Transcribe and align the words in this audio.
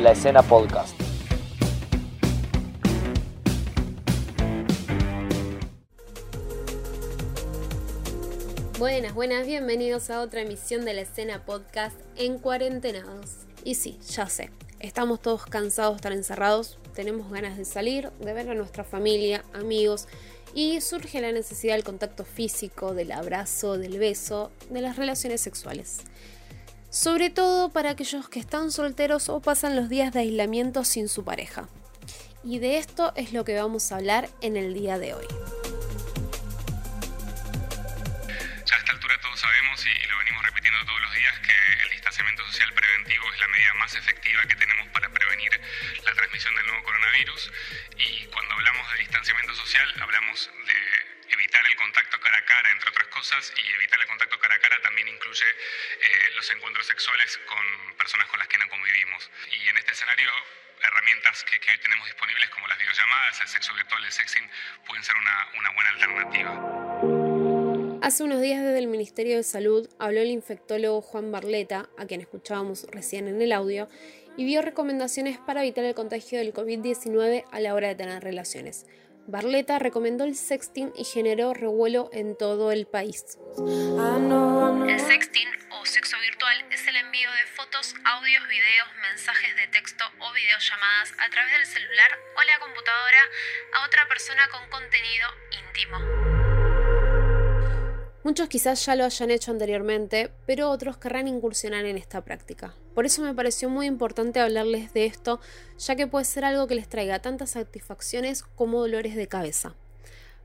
La 0.00 0.12
Escena 0.12 0.42
Podcast. 0.42 0.98
Buenas, 8.78 9.12
buenas, 9.12 9.46
bienvenidos 9.46 10.08
a 10.08 10.22
otra 10.22 10.40
emisión 10.40 10.86
de 10.86 10.94
la 10.94 11.02
escena 11.02 11.44
podcast 11.44 12.00
en 12.16 12.38
cuarentenados. 12.38 13.40
Y 13.62 13.74
sí, 13.74 13.98
ya 14.08 14.26
sé, 14.30 14.50
estamos 14.78 15.20
todos 15.20 15.44
cansados 15.44 15.92
de 15.92 15.96
estar 15.96 16.12
encerrados, 16.12 16.78
tenemos 16.94 17.30
ganas 17.30 17.58
de 17.58 17.66
salir, 17.66 18.08
de 18.20 18.32
ver 18.32 18.48
a 18.48 18.54
nuestra 18.54 18.84
familia, 18.84 19.44
amigos, 19.52 20.08
y 20.54 20.80
surge 20.80 21.20
la 21.20 21.30
necesidad 21.30 21.74
del 21.74 21.84
contacto 21.84 22.24
físico, 22.24 22.94
del 22.94 23.12
abrazo, 23.12 23.76
del 23.76 23.98
beso, 23.98 24.50
de 24.70 24.80
las 24.80 24.96
relaciones 24.96 25.42
sexuales. 25.42 25.98
Sobre 26.90 27.30
todo 27.30 27.70
para 27.70 27.90
aquellos 27.90 28.28
que 28.28 28.40
están 28.40 28.72
solteros 28.72 29.28
o 29.28 29.40
pasan 29.40 29.76
los 29.76 29.88
días 29.88 30.12
de 30.12 30.20
aislamiento 30.20 30.84
sin 30.84 31.08
su 31.08 31.24
pareja. 31.24 31.68
Y 32.42 32.58
de 32.58 32.78
esto 32.78 33.12
es 33.16 33.32
lo 33.32 33.44
que 33.44 33.56
vamos 33.56 33.92
a 33.92 33.96
hablar 33.96 34.28
en 34.40 34.56
el 34.56 34.74
día 34.74 34.98
de 34.98 35.14
hoy. 35.14 35.26
sabemos 39.40 39.86
y, 39.86 40.06
lo 40.06 40.18
venimos 40.18 40.44
repitiendo 40.44 40.84
todos 40.84 41.00
los 41.00 41.14
días 41.14 41.38
que 41.40 41.82
el 41.84 41.90
distanciamiento 41.90 42.44
social 42.44 42.70
preventivo 42.74 43.32
es 43.32 43.40
la 43.40 43.48
medida 43.48 43.74
más 43.74 43.94
efectiva 43.94 44.42
que 44.42 44.54
tenemos 44.54 44.86
para 44.88 45.08
prevenir 45.08 45.50
la 46.04 46.12
transmisión 46.12 46.54
del 46.56 46.66
nuevo 46.66 46.82
coronavirus 46.82 47.52
y 47.96 48.26
cuando 48.26 48.54
hablamos 48.54 48.92
de 48.92 48.98
distanciamiento 48.98 49.54
social 49.54 49.88
hablamos 50.00 50.50
de 50.66 51.32
evitar 51.32 51.62
el 51.64 51.76
contacto 51.76 52.20
cara 52.20 52.36
a 52.36 52.44
cara, 52.44 52.69
y 53.20 53.74
evitar 53.74 54.00
el 54.00 54.06
contacto 54.06 54.38
cara 54.38 54.54
a 54.54 54.58
cara 54.58 54.80
también 54.80 55.06
incluye 55.08 55.44
eh, 55.44 56.30
los 56.36 56.50
encuentros 56.50 56.86
sexuales 56.86 57.38
con 57.46 57.60
personas 57.98 58.26
con 58.28 58.38
las 58.38 58.48
que 58.48 58.56
no 58.56 58.66
convivimos. 58.68 59.30
Y 59.52 59.68
en 59.68 59.76
este 59.76 59.92
escenario 59.92 60.30
herramientas 60.82 61.44
que, 61.44 61.56
hoy 61.56 61.78
tenemos 61.82 62.06
disponibles 62.06 62.48
como 62.48 62.66
las 62.66 62.78
videollamadas, 62.78 63.40
el 63.42 63.48
sexo 63.48 63.74
virtual, 63.74 64.02
el 64.04 64.12
sexting, 64.12 64.50
pueden 64.86 65.04
ser 65.04 65.16
una, 65.16 65.48
una 65.58 65.70
buena 65.74 65.90
alternativa. 65.90 68.00
Hace 68.02 68.24
unos 68.24 68.40
días 68.40 68.64
desde 68.64 68.78
el 68.78 68.86
Ministerio 68.86 69.36
de 69.36 69.42
Salud 69.42 69.86
habló 69.98 70.20
el 70.20 70.30
infectólogo 70.30 71.02
Juan 71.02 71.30
Barleta, 71.30 71.90
a 71.98 72.06
quien 72.06 72.22
escuchábamos 72.22 72.86
recién 72.90 73.28
en 73.28 73.42
el 73.42 73.52
audio, 73.52 73.90
y 74.38 74.46
dio 74.46 74.62
recomendaciones 74.62 75.36
para 75.36 75.60
evitar 75.60 75.84
el 75.84 75.94
contagio 75.94 76.38
del 76.38 76.54
COVID-19 76.54 77.44
a 77.52 77.60
la 77.60 77.74
hora 77.74 77.88
de 77.88 77.96
tener 77.96 78.22
relaciones. 78.22 78.86
Barleta 79.26 79.78
recomendó 79.78 80.24
el 80.24 80.34
sexting 80.34 80.92
y 80.96 81.04
generó 81.04 81.54
revuelo 81.54 82.10
en 82.12 82.36
todo 82.36 82.72
el 82.72 82.86
país. 82.86 83.38
El 83.58 85.00
sexting 85.00 85.48
o 85.70 85.86
sexo 85.86 86.16
virtual 86.20 86.64
es 86.70 86.86
el 86.86 86.96
envío 86.96 87.30
de 87.30 87.46
fotos, 87.54 87.94
audios, 88.04 88.46
videos, 88.48 88.88
mensajes 89.10 89.54
de 89.56 89.68
texto 89.68 90.04
o 90.18 90.32
videollamadas 90.32 91.12
a 91.18 91.30
través 91.30 91.52
del 91.52 91.66
celular 91.66 92.10
o 92.36 92.42
la 92.42 92.58
computadora 92.58 93.22
a 93.74 93.86
otra 93.86 94.08
persona 94.08 94.48
con 94.50 94.68
contenido 94.70 95.28
íntimo. 95.50 96.39
Muchos 98.22 98.48
quizás 98.48 98.84
ya 98.84 98.96
lo 98.96 99.04
hayan 99.04 99.30
hecho 99.30 99.50
anteriormente, 99.50 100.30
pero 100.46 100.68
otros 100.68 100.98
querrán 100.98 101.26
incursionar 101.26 101.86
en 101.86 101.96
esta 101.96 102.22
práctica. 102.22 102.74
Por 102.94 103.06
eso 103.06 103.22
me 103.22 103.34
pareció 103.34 103.70
muy 103.70 103.86
importante 103.86 104.40
hablarles 104.40 104.92
de 104.92 105.06
esto, 105.06 105.40
ya 105.78 105.96
que 105.96 106.06
puede 106.06 106.26
ser 106.26 106.44
algo 106.44 106.66
que 106.66 106.74
les 106.74 106.86
traiga 106.86 107.22
tantas 107.22 107.50
satisfacciones 107.50 108.42
como 108.42 108.80
dolores 108.80 109.16
de 109.16 109.26
cabeza. 109.26 109.74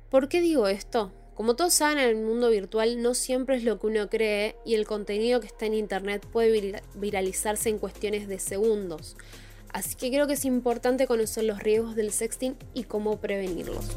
¿Por 0.09 0.29
qué 0.29 0.39
digo 0.39 0.69
esto? 0.69 1.11
Como 1.35 1.57
todos 1.57 1.73
saben, 1.73 1.97
en 1.97 2.09
el 2.11 2.15
mundo 2.15 2.49
virtual 2.49 3.01
no 3.01 3.13
siempre 3.13 3.57
es 3.57 3.65
lo 3.65 3.77
que 3.77 3.87
uno 3.87 4.09
cree 4.09 4.55
y 4.65 4.75
el 4.75 4.87
contenido 4.87 5.41
que 5.41 5.47
está 5.47 5.65
en 5.65 5.73
Internet 5.73 6.25
puede 6.31 6.81
viralizarse 6.93 7.67
en 7.67 7.77
cuestiones 7.77 8.29
de 8.29 8.39
segundos. 8.39 9.17
Así 9.73 9.95
que 9.95 10.09
creo 10.09 10.27
que 10.27 10.33
es 10.33 10.45
importante 10.45 11.07
conocer 11.07 11.43
los 11.43 11.59
riesgos 11.59 11.97
del 11.97 12.13
sexting 12.13 12.55
y 12.73 12.85
cómo 12.85 13.17
prevenirlos. 13.19 13.89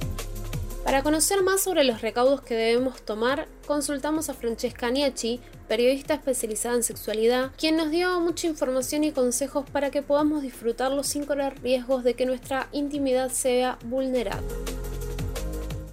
Para 0.89 1.03
conocer 1.03 1.43
más 1.43 1.61
sobre 1.61 1.85
los 1.85 2.01
recaudos 2.01 2.41
que 2.41 2.55
debemos 2.55 3.03
tomar, 3.03 3.47
consultamos 3.67 4.31
a 4.31 4.35
Francesca 4.35 4.91
Niachi, 4.91 5.39
periodista 5.69 6.15
especializada 6.15 6.77
en 6.77 6.83
sexualidad, 6.83 7.51
quien 7.59 7.77
nos 7.77 7.91
dio 7.91 8.19
mucha 8.21 8.47
información 8.47 9.05
y 9.05 9.13
consejos 9.13 9.69
para 9.69 9.91
que 9.91 10.01
podamos 10.01 10.41
disfrutarlo 10.41 11.05
sin 11.05 11.27
correr 11.27 11.61
riesgos 11.63 12.05
de 12.05 12.15
que 12.15 12.25
nuestra 12.25 12.71
intimidad 12.73 13.31
sea 13.31 13.79
vulnerada. 13.85 14.41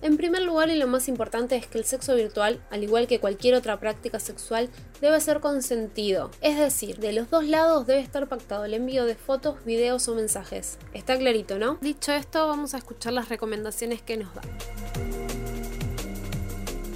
En 0.05 0.17
primer 0.17 0.43
lugar 0.43 0.69
y 0.69 0.75
lo 0.75 0.85
más 0.85 1.07
importante 1.07 1.55
es 1.55 1.65
que 1.65 1.79
el 1.79 1.83
sexo 1.83 2.13
virtual, 2.13 2.61
al 2.69 2.83
igual 2.83 3.07
que 3.07 3.19
cualquier 3.19 3.55
otra 3.55 3.79
práctica 3.79 4.19
sexual, 4.19 4.69
debe 5.01 5.19
ser 5.19 5.39
consentido. 5.39 6.29
Es 6.41 6.59
decir, 6.59 6.99
de 6.99 7.11
los 7.11 7.31
dos 7.31 7.43
lados 7.43 7.87
debe 7.87 8.01
estar 8.01 8.27
pactado 8.27 8.65
el 8.65 8.75
envío 8.75 9.05
de 9.05 9.15
fotos, 9.15 9.65
videos 9.65 10.07
o 10.07 10.13
mensajes. 10.13 10.77
Está 10.93 11.17
clarito, 11.17 11.57
¿no? 11.57 11.79
Dicho 11.81 12.11
esto, 12.11 12.47
vamos 12.47 12.75
a 12.75 12.77
escuchar 12.77 13.13
las 13.13 13.29
recomendaciones 13.29 14.03
que 14.03 14.17
nos 14.17 14.31
dan 14.35 15.14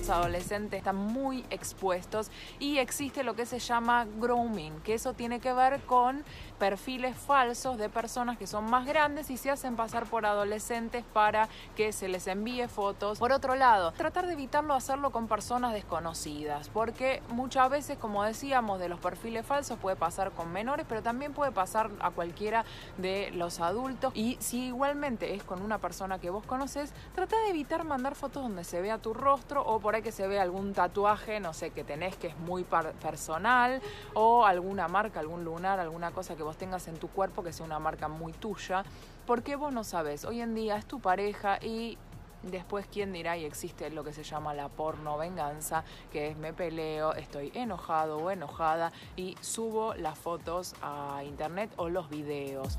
adolescentes 0.10 0.80
están 0.80 0.96
muy 0.96 1.46
expuestos 1.50 2.32
y 2.60 2.78
existe 2.78 3.24
lo 3.24 3.36
que 3.36 3.46
se 3.46 3.60
llama 3.60 4.08
grooming, 4.20 4.82
que 4.82 4.94
eso 4.94 5.14
tiene 5.14 5.40
que 5.40 5.54
ver 5.54 5.82
con 5.82 6.24
perfiles 6.58 7.16
falsos 7.16 7.78
de 7.78 7.90
personas 7.90 8.38
que 8.38 8.48
son 8.48 8.70
más 8.70 8.86
grandes 8.86 9.30
y 9.30 9.38
se 9.38 9.50
hacen 9.50 9.76
pasar 9.76 10.06
por 10.06 10.26
adolescentes 10.26 11.04
para 11.14 11.48
que 11.76 11.92
se 11.94 12.08
les 12.08 12.28
envíe 12.28 12.68
fotos. 12.68 13.20
Por 13.20 13.32
otro 13.32 13.56
lado, 13.56 13.92
tratar 13.94 14.28
de 14.28 14.34
evitarlo 14.34 14.74
hacerlo 14.74 15.12
con 15.12 15.28
personas 15.28 15.74
desconocidas, 15.74 16.70
porque 16.70 17.22
muchas 17.30 17.70
veces, 17.70 17.98
como 17.98 18.24
decíamos, 18.24 18.80
de 18.80 18.90
los 18.90 19.00
perfiles 19.00 19.46
falsos 19.46 19.78
puede 19.80 19.96
pasar 19.96 20.32
con 20.32 20.52
menores, 20.52 20.86
pero 20.88 21.02
también 21.02 21.34
puede 21.34 21.52
pasar 21.52 21.90
a 22.00 22.12
cualquiera 22.12 22.66
de 22.98 23.32
los 23.32 23.60
adultos. 23.60 24.12
Y 24.16 24.38
si 24.40 24.68
igualmente 24.68 25.36
es 25.36 25.44
con 25.44 25.62
una 25.62 25.78
persona 25.78 26.20
que 26.20 26.30
vos 26.30 26.46
conoces, 26.46 26.94
trata 27.16 27.36
de 27.42 27.50
evitar 27.50 27.84
mandar 27.84 28.16
fotos 28.16 28.44
donde 28.44 28.64
se 28.64 28.82
vea 28.82 28.98
tu 28.98 29.14
rostro 29.14 29.64
o 29.66 29.80
por 29.80 29.96
ahí 29.96 29.99
que 30.02 30.12
se 30.12 30.28
vea 30.28 30.42
algún 30.42 30.74
tatuaje, 30.74 31.40
no 31.40 31.54
sé, 31.54 31.72
que 31.72 31.84
tenés 31.84 32.16
que 32.16 32.28
es 32.28 32.38
muy 32.38 32.64
personal 32.64 33.82
o 34.14 34.46
alguna 34.46 34.88
marca, 34.88 35.20
algún 35.20 35.44
lunar, 35.44 35.80
alguna 35.80 36.12
cosa 36.12 36.36
que 36.36 36.44
vos 36.44 36.58
tengas 36.58 36.88
en 36.88 36.98
tu 36.98 37.08
cuerpo 37.10 37.44
que 37.44 37.54
sea 37.54 37.66
una 37.66 37.80
marca 37.80 38.08
muy 38.08 38.34
tuya, 38.34 38.84
porque 39.26 39.56
vos 39.56 39.74
no 39.74 39.84
sabes, 39.84 40.26
hoy 40.26 40.42
en 40.42 40.56
día 40.56 40.78
es 40.78 40.86
tu 40.86 41.00
pareja 41.00 41.58
y 41.62 41.98
Después, 42.42 42.88
¿quién 42.90 43.12
dirá? 43.12 43.36
Y 43.38 43.44
existe 43.44 43.90
lo 43.90 44.04
que 44.04 44.14
se 44.14 44.24
llama 44.24 44.54
la 44.54 44.70
porno 44.70 45.18
venganza, 45.18 45.84
que 46.12 46.30
es 46.30 46.38
me 46.38 46.54
peleo, 46.54 47.14
estoy 47.14 47.52
enojado 47.54 48.18
o 48.18 48.32
enojada 48.32 48.94
y 49.18 49.36
subo 49.42 49.94
las 49.96 50.18
fotos 50.18 50.74
a 50.82 51.22
internet 51.26 51.70
o 51.76 51.90
los 51.90 52.10
videos. 52.10 52.78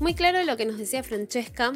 Muy 0.00 0.14
claro 0.14 0.42
lo 0.44 0.56
que 0.56 0.64
nos 0.64 0.78
decía 0.78 1.02
Francesca 1.02 1.72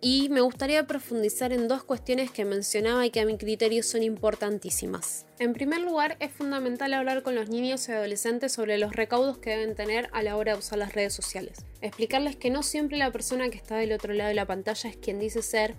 y 0.00 0.28
me 0.28 0.40
gustaría 0.40 0.88
profundizar 0.88 1.52
en 1.52 1.68
dos 1.68 1.84
cuestiones 1.84 2.32
que 2.32 2.44
mencionaba 2.44 3.06
y 3.06 3.10
que 3.10 3.20
a 3.20 3.24
mi 3.24 3.38
criterio 3.38 3.84
son 3.84 4.02
importantísimas. 4.02 5.24
En 5.40 5.54
primer 5.54 5.80
lugar, 5.80 6.18
es 6.20 6.30
fundamental 6.30 6.92
hablar 6.92 7.22
con 7.22 7.34
los 7.34 7.48
niños 7.48 7.88
y 7.88 7.92
adolescentes 7.92 8.52
sobre 8.52 8.76
los 8.76 8.94
recaudos 8.94 9.38
que 9.38 9.48
deben 9.48 9.74
tener 9.74 10.10
a 10.12 10.22
la 10.22 10.36
hora 10.36 10.52
de 10.52 10.58
usar 10.58 10.78
las 10.78 10.92
redes 10.92 11.14
sociales. 11.14 11.64
Explicarles 11.80 12.36
que 12.36 12.50
no 12.50 12.62
siempre 12.62 12.98
la 12.98 13.10
persona 13.10 13.48
que 13.48 13.56
está 13.56 13.76
del 13.76 13.94
otro 13.94 14.12
lado 14.12 14.28
de 14.28 14.34
la 14.34 14.44
pantalla 14.44 14.90
es 14.90 14.98
quien 14.98 15.18
dice 15.18 15.40
ser 15.40 15.76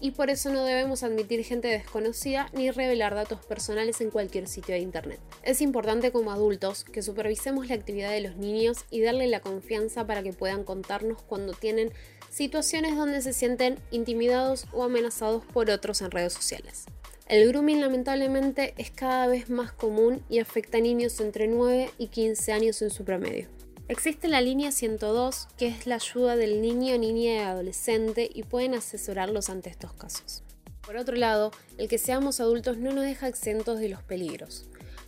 y 0.00 0.10
por 0.10 0.30
eso 0.30 0.50
no 0.50 0.64
debemos 0.64 1.04
admitir 1.04 1.44
gente 1.44 1.68
desconocida 1.68 2.50
ni 2.54 2.72
revelar 2.72 3.14
datos 3.14 3.46
personales 3.46 4.00
en 4.00 4.10
cualquier 4.10 4.48
sitio 4.48 4.74
de 4.74 4.80
internet. 4.80 5.20
Es 5.44 5.60
importante 5.60 6.10
como 6.10 6.32
adultos 6.32 6.82
que 6.82 7.00
supervisemos 7.00 7.68
la 7.68 7.76
actividad 7.76 8.10
de 8.10 8.20
los 8.20 8.34
niños 8.34 8.78
y 8.90 9.00
darle 9.00 9.28
la 9.28 9.38
confianza 9.38 10.08
para 10.08 10.24
que 10.24 10.32
puedan 10.32 10.64
contarnos 10.64 11.22
cuando 11.22 11.52
tienen 11.52 11.92
situaciones 12.30 12.96
donde 12.96 13.22
se 13.22 13.32
sienten 13.32 13.78
intimidados 13.92 14.66
o 14.72 14.82
amenazados 14.82 15.44
por 15.44 15.70
otros 15.70 16.02
en 16.02 16.10
redes 16.10 16.32
sociales. 16.32 16.86
El 17.26 17.48
grooming 17.48 17.80
lamentablemente 17.80 18.74
es 18.76 18.90
cada 18.90 19.26
vez 19.26 19.48
más 19.48 19.72
común 19.72 20.22
y 20.28 20.40
afecta 20.40 20.76
a 20.76 20.80
niños 20.82 21.18
entre 21.20 21.46
9 21.46 21.90
y 21.96 22.08
15 22.08 22.52
años 22.52 22.82
en 22.82 22.90
su 22.90 23.02
promedio. 23.02 23.48
Existe 23.88 24.28
la 24.28 24.42
línea 24.42 24.70
102, 24.70 25.48
que 25.56 25.68
es 25.68 25.86
la 25.86 25.94
ayuda 25.94 26.36
del 26.36 26.60
niño, 26.60 26.98
niña 26.98 27.34
y 27.34 27.38
adolescente 27.38 28.28
y 28.32 28.42
pueden 28.42 28.74
asesorarlos 28.74 29.48
ante 29.48 29.70
estos 29.70 29.94
casos. 29.94 30.42
Por 30.82 30.98
otro 30.98 31.16
lado, 31.16 31.50
el 31.78 31.88
que 31.88 31.96
seamos 31.96 32.40
adultos 32.40 32.76
no 32.76 32.92
nos 32.92 33.04
deja 33.04 33.26
exentos 33.26 33.80
de 33.80 33.88
los 33.88 34.02
peligros. 34.02 34.66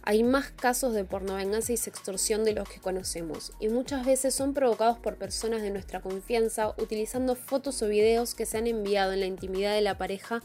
Hay 0.09 0.23
más 0.23 0.53
casos 0.53 0.95
de 0.95 1.05
pornovenganza 1.05 1.73
y 1.73 1.77
sextorsión 1.77 2.45
de 2.45 2.53
los 2.53 2.69
que 2.69 2.81
conocemos, 2.81 3.53
y 3.59 3.69
muchas 3.69 4.07
veces 4.07 4.35
son 4.35 4.55
provocados 4.55 4.99
por 4.99 5.17
personas 5.17 5.63
de 5.63 5.71
nuestra 5.71 6.01
confianza 6.01 6.75
utilizando 6.79 7.35
fotos 7.35 7.83
o 7.83 7.89
videos 7.89 8.37
que 8.37 8.47
se 8.47 8.57
han 8.57 8.69
enviado 8.69 9.13
en 9.13 9.21
la 9.21 9.27
intimidad 9.27 9.75
de 9.75 9.81
la 9.81 9.99
pareja, 9.99 10.45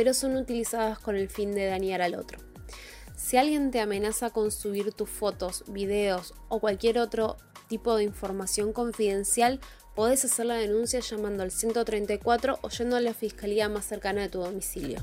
pero 0.00 0.14
son 0.14 0.34
utilizadas 0.36 0.98
con 0.98 1.14
el 1.14 1.28
fin 1.28 1.52
de 1.52 1.66
dañar 1.66 2.00
al 2.00 2.14
otro. 2.14 2.38
Si 3.16 3.36
alguien 3.36 3.70
te 3.70 3.80
amenaza 3.80 4.30
con 4.30 4.50
subir 4.50 4.94
tus 4.94 5.10
fotos, 5.10 5.62
videos 5.68 6.32
o 6.48 6.58
cualquier 6.58 6.98
otro 6.98 7.36
tipo 7.68 7.94
de 7.96 8.04
información 8.04 8.72
confidencial, 8.72 9.60
podés 9.94 10.24
hacer 10.24 10.46
la 10.46 10.54
denuncia 10.54 11.00
llamando 11.00 11.42
al 11.42 11.50
134 11.50 12.60
o 12.62 12.68
yendo 12.70 12.96
a 12.96 13.02
la 13.02 13.12
fiscalía 13.12 13.68
más 13.68 13.84
cercana 13.84 14.22
de 14.22 14.30
tu 14.30 14.40
domicilio. 14.40 15.02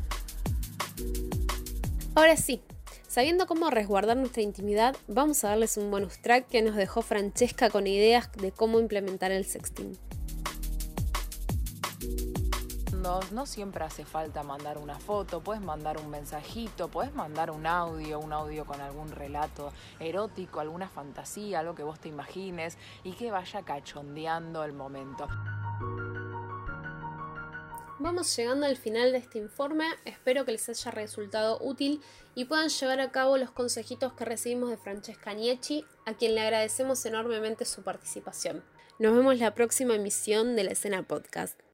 Ahora 2.15 2.35
sí, 2.35 2.63
Sabiendo 3.07 3.45
cómo 3.45 3.69
resguardar 3.69 4.17
nuestra 4.17 4.41
intimidad, 4.41 4.95
vamos 5.07 5.43
a 5.43 5.49
darles 5.49 5.77
un 5.77 5.89
bonus 5.91 6.19
track 6.21 6.47
que 6.47 6.61
nos 6.61 6.75
dejó 6.75 7.01
Francesca 7.01 7.69
con 7.69 7.87
ideas 7.87 8.31
de 8.33 8.51
cómo 8.51 8.79
implementar 8.79 9.31
el 9.31 9.45
sexting. 9.45 9.97
No, 13.31 13.45
siempre 13.45 13.85
hace 13.85 14.03
falta 14.03 14.43
mandar 14.43 14.77
una 14.77 14.99
foto, 14.99 15.39
puedes 15.39 15.63
mandar 15.63 15.97
un 15.97 16.09
mensajito, 16.09 16.89
puedes 16.89 17.15
mandar 17.15 17.51
un 17.51 17.65
audio, 17.65 18.19
un 18.19 18.33
audio 18.33 18.65
con 18.65 18.81
algún 18.81 19.09
relato 19.11 19.71
erótico, 20.01 20.59
alguna 20.59 20.89
fantasía, 20.89 21.59
algo 21.59 21.73
que 21.73 21.83
vos 21.83 22.01
te 22.01 22.09
imagines 22.09 22.77
y 23.05 23.13
que 23.13 23.31
vaya 23.31 23.61
cachondeando 23.61 24.61
el 24.65 24.73
momento. 24.73 25.25
Vamos 27.99 28.35
llegando 28.35 28.65
al 28.65 28.75
final 28.75 29.13
de 29.13 29.19
este 29.19 29.37
informe, 29.37 29.85
espero 30.03 30.43
que 30.43 30.51
les 30.51 30.67
haya 30.67 30.91
resultado 30.91 31.59
útil 31.61 32.01
y 32.35 32.43
puedan 32.43 32.67
llevar 32.67 32.99
a 32.99 33.11
cabo 33.11 33.37
los 33.37 33.51
consejitos 33.51 34.11
que 34.13 34.25
recibimos 34.25 34.69
de 34.69 34.75
Francesca 34.75 35.33
Niecci, 35.33 35.85
a 36.05 36.13
quien 36.13 36.35
le 36.35 36.41
agradecemos 36.41 37.05
enormemente 37.05 37.63
su 37.63 37.83
participación. 37.83 38.65
Nos 38.99 39.15
vemos 39.15 39.39
la 39.39 39.53
próxima 39.53 39.95
emisión 39.95 40.57
de 40.57 40.65
la 40.65 40.71
escena 40.71 41.03
podcast. 41.03 41.66